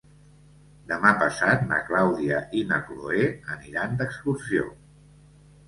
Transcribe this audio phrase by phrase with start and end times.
[0.91, 4.69] Demà passat na Clàudia i na Cloè aniran d'excursió.